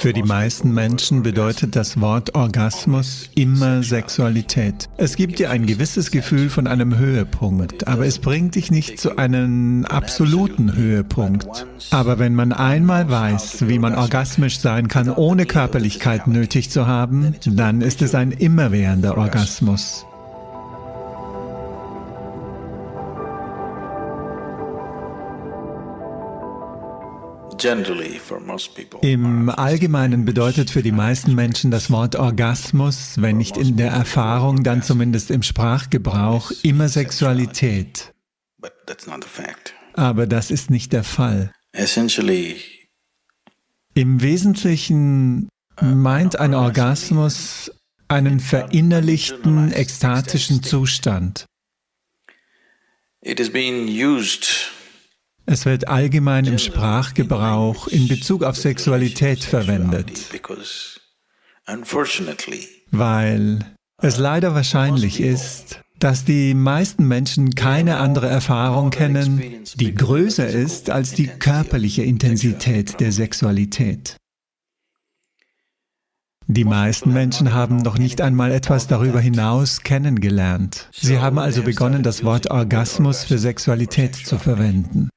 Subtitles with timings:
[0.00, 4.88] Für die meisten Menschen bedeutet das Wort Orgasmus immer Sexualität.
[4.96, 9.18] Es gibt dir ein gewisses Gefühl von einem Höhepunkt, aber es bringt dich nicht zu
[9.18, 11.66] einem absoluten Höhepunkt.
[11.90, 17.34] Aber wenn man einmal weiß, wie man orgasmisch sein kann, ohne Körperlichkeit nötig zu haben,
[17.44, 20.06] dann ist es ein immerwährender Orgasmus.
[29.02, 34.62] Im Allgemeinen bedeutet für die meisten Menschen das Wort Orgasmus, wenn nicht in der Erfahrung,
[34.62, 38.12] dann zumindest im Sprachgebrauch, immer Sexualität.
[39.94, 41.52] Aber das ist nicht der Fall.
[43.94, 45.48] Im Wesentlichen
[45.80, 47.72] meint ein Orgasmus
[48.08, 51.46] einen verinnerlichten, ekstatischen Zustand.
[53.20, 54.70] It is being used
[55.48, 60.30] es wird allgemein im Sprachgebrauch in Bezug auf Sexualität verwendet,
[62.90, 63.58] weil
[64.02, 70.90] es leider wahrscheinlich ist, dass die meisten Menschen keine andere Erfahrung kennen, die größer ist
[70.90, 74.16] als die körperliche Intensität der Sexualität.
[76.46, 80.88] Die meisten Menschen haben noch nicht einmal etwas darüber hinaus kennengelernt.
[80.92, 85.08] Sie haben also begonnen, das Wort Orgasmus für Sexualität zu verwenden.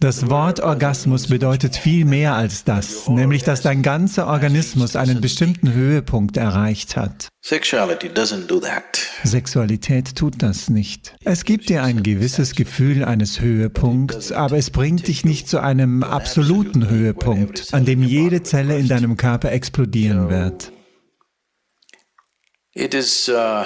[0.00, 5.72] Das Wort Orgasmus bedeutet viel mehr als das, nämlich dass dein ganzer Organismus einen bestimmten
[5.72, 7.26] Höhepunkt erreicht hat.
[9.24, 11.16] Sexualität tut das nicht.
[11.24, 16.04] Es gibt dir ein gewisses Gefühl eines Höhepunkts, aber es bringt dich nicht zu einem
[16.04, 20.70] absoluten Höhepunkt, an dem jede Zelle in deinem Körper explodieren wird.
[22.76, 23.64] Uh,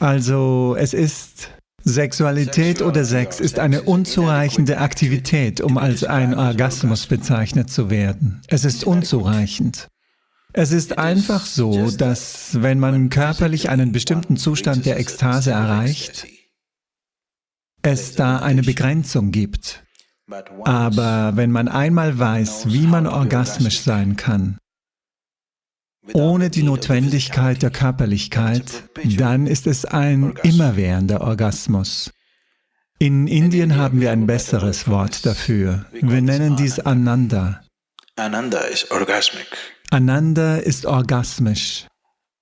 [0.00, 1.50] also es ist
[1.88, 8.42] Sexualität oder Sex ist eine unzureichende Aktivität, um als ein Orgasmus bezeichnet zu werden.
[8.48, 9.88] Es ist unzureichend.
[10.52, 16.26] Es ist einfach so, dass wenn man körperlich einen bestimmten Zustand der Ekstase erreicht,
[17.82, 19.82] es da eine Begrenzung gibt.
[20.64, 24.58] Aber wenn man einmal weiß, wie man orgasmisch sein kann,
[26.14, 28.64] ohne die Notwendigkeit der Körperlichkeit,
[29.16, 32.10] dann ist es ein immerwährender Orgasmus.
[32.98, 35.86] In Indien haben wir ein besseres Wort dafür.
[35.92, 37.60] Wir nennen dies Ananda.
[38.16, 38.90] Ananda ist
[39.90, 41.86] Ananda ist orgasmisch.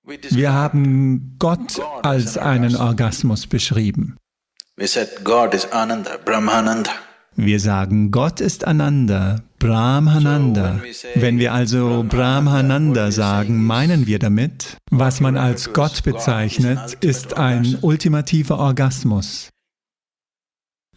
[0.03, 4.17] Wir haben Gott als einen Orgasmus beschrieben.
[7.39, 10.81] Wir sagen, Gott ist Ananda, Brahmananda.
[11.13, 17.77] Wenn wir also Brahmananda sagen, meinen wir damit, was man als Gott bezeichnet, ist ein
[17.83, 19.51] ultimativer Orgasmus.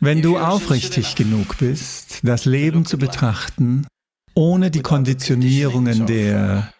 [0.00, 3.86] Wenn du aufrichtig genug bist, das Leben zu betrachten,
[4.32, 6.72] ohne die Konditionierungen der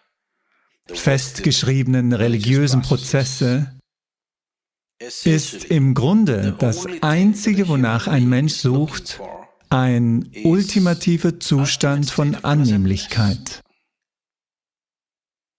[0.86, 3.70] festgeschriebenen religiösen Prozesse,
[5.24, 9.20] ist im Grunde das Einzige, wonach ein Mensch sucht,
[9.70, 13.62] ein ultimativer Zustand von Annehmlichkeit.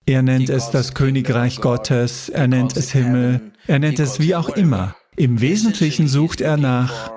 [0.06, 4.50] Er nennt es das Königreich Gottes, er nennt es Himmel, er nennt es wie auch
[4.50, 4.96] immer.
[5.16, 7.12] Im Wesentlichen sucht er nach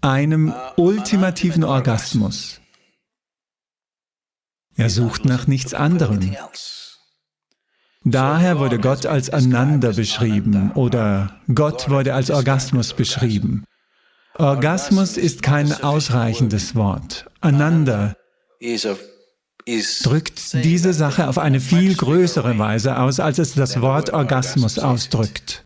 [0.00, 2.60] einem ultimativen Orgasmus.
[4.76, 6.36] Er sucht nach nichts anderem.
[8.04, 13.64] Daher wurde Gott als Ananda beschrieben oder Gott wurde als Orgasmus beschrieben.
[14.38, 17.26] Orgasmus ist kein ausreichendes Wort.
[17.40, 18.16] Ananda
[20.02, 25.64] drückt diese Sache auf eine viel größere Weise aus, als es das Wort Orgasmus ausdrückt.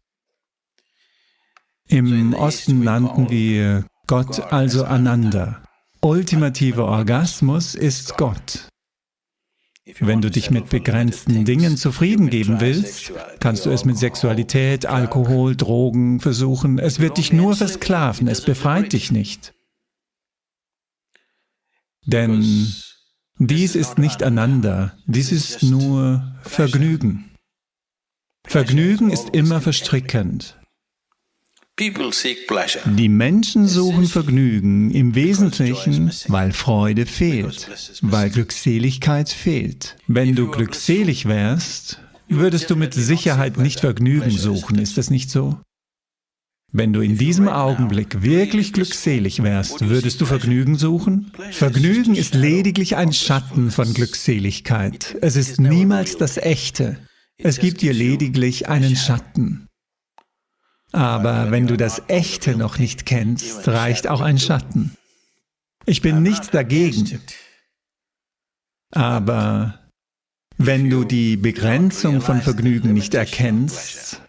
[1.87, 5.63] Im Osten nannten wir Gott also Ananda.
[6.03, 8.69] Ultimativer Orgasmus ist Gott.
[10.01, 15.57] Wenn du dich mit begrenzten Dingen zufrieden geben willst, kannst du es mit Sexualität, Alkohol,
[15.57, 16.79] Drogen versuchen.
[16.79, 19.55] Es wird dich nur versklaven, es befreit dich nicht.
[22.05, 22.73] Denn
[23.39, 27.31] dies ist nicht einander, dies ist nur Vergnügen.
[28.47, 30.58] Vergnügen ist immer verstrickend.
[31.79, 37.69] Die Menschen suchen Vergnügen im Wesentlichen, weil Freude fehlt,
[38.03, 39.97] weil Glückseligkeit fehlt.
[40.09, 45.59] Wenn du glückselig wärst, würdest du mit Sicherheit nicht Vergnügen suchen, ist es nicht so?
[46.71, 51.33] Wenn du in diesem Augenblick wirklich glückselig wärst, würdest du Vergnügen suchen?
[51.51, 55.17] Vergnügen ist lediglich ein Schatten von Glückseligkeit.
[55.23, 56.99] Es ist niemals das Echte.
[57.39, 59.68] Es gibt dir lediglich einen Schatten.
[60.93, 64.97] Aber wenn du das Echte noch nicht kennst, reicht auch ein Schatten.
[65.87, 67.21] Ich bin nichts dagegen.
[68.91, 69.89] Aber
[70.61, 74.21] Wenn du die Begrenzung von Vergnügen nicht erkennst,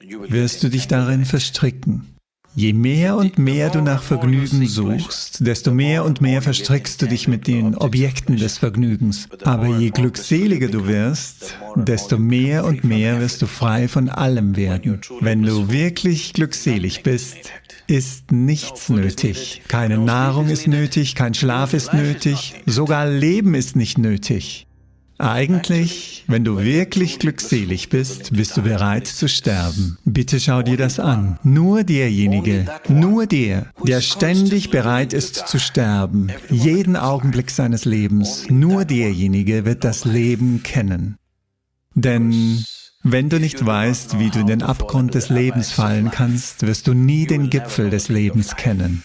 [0.00, 2.13] wirst du dich darin verstricken.
[2.56, 7.26] Je mehr und mehr du nach Vergnügen suchst, desto mehr und mehr verstrickst du dich
[7.26, 9.28] mit den Objekten des Vergnügens.
[9.42, 15.00] Aber je glückseliger du wirst, desto mehr und mehr wirst du frei von allem werden.
[15.20, 17.36] Wenn du wirklich glückselig bist,
[17.88, 19.62] ist nichts nötig.
[19.66, 24.66] Keine Nahrung ist nötig, kein Schlaf ist nötig, sogar Leben ist nicht nötig.
[25.18, 29.96] Eigentlich, wenn du wirklich glückselig bist, bist du bereit zu sterben.
[30.04, 31.38] Bitte schau dir das an.
[31.44, 38.84] Nur derjenige, nur der, der ständig bereit ist zu sterben, jeden Augenblick seines Lebens, nur
[38.84, 41.16] derjenige wird das Leben kennen.
[41.94, 42.64] Denn
[43.04, 46.94] wenn du nicht weißt, wie du in den Abgrund des Lebens fallen kannst, wirst du
[46.94, 49.04] nie den Gipfel des Lebens kennen.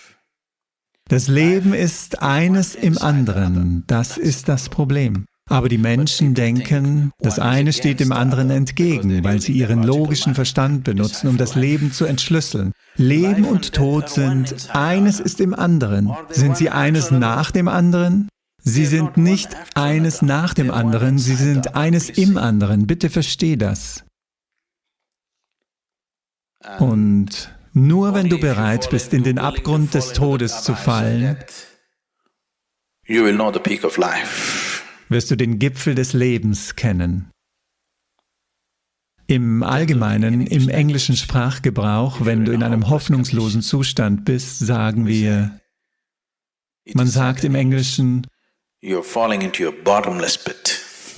[1.08, 5.26] Das Leben ist eines im anderen, das ist das Problem.
[5.50, 10.84] Aber die Menschen denken, das eine steht dem anderen entgegen, weil sie ihren logischen Verstand
[10.84, 12.72] benutzen, um das Leben zu entschlüsseln.
[12.96, 16.12] Leben und Tod sind, eines ist im anderen.
[16.30, 18.30] Sind sie eines nach dem anderen?
[18.62, 22.86] Sie sind nicht eines nach dem anderen, sie sind eines im anderen.
[22.86, 24.04] Bitte versteh das.
[26.78, 31.38] Und nur wenn du bereit bist, in den Abgrund des Todes zu fallen,
[33.08, 34.69] you will know the peak of life
[35.10, 37.32] wirst du den Gipfel des Lebens kennen.
[39.28, 45.60] Im Allgemeinen, im englischen Sprachgebrauch, wenn du in einem hoffnungslosen Zustand bist, sagen wir,
[46.94, 48.26] man sagt im Englischen,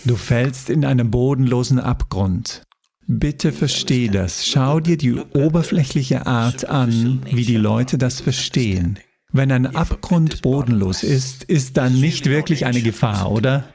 [0.05, 2.63] du fällst in einen bodenlosen Abgrund.
[3.07, 4.47] Bitte versteh das.
[4.47, 8.99] Schau dir die oberflächliche Art an, wie die Leute das verstehen.
[9.31, 13.73] Wenn ein Abgrund bodenlos ist, ist dann nicht wirklich eine Gefahr, oder?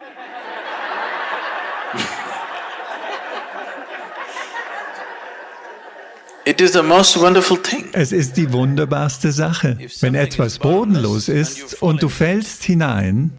[7.93, 9.79] Es ist die wunderbarste Sache.
[10.01, 13.39] Wenn etwas bodenlos ist und du fällst hinein,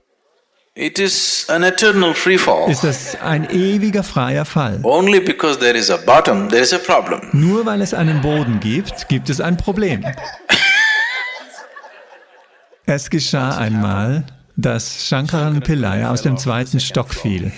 [2.68, 4.82] ist es ein ewiger freier Fall.
[7.32, 10.04] Nur weil es einen Boden gibt, gibt es ein Problem.
[12.86, 14.26] Es geschah einmal,
[14.58, 17.52] dass Shankaran Pillai aus dem zweiten Stock fiel.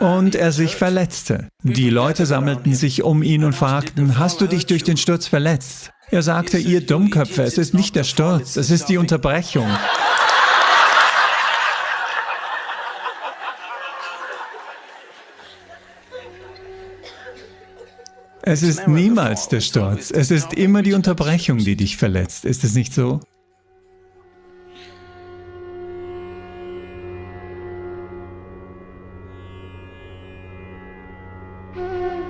[0.00, 1.48] Und er sich verletzte.
[1.62, 5.90] Die Leute sammelten sich um ihn und fragten, hast du dich durch den Sturz verletzt?
[6.10, 9.68] Er sagte, ihr Dummköpfe, es ist nicht der Sturz, es ist die Unterbrechung.
[18.48, 22.44] Es ist niemals der Sturz, es ist immer die Unterbrechung, die dich verletzt.
[22.44, 23.20] Ist es nicht so?
[31.76, 32.25] Mm-hmm.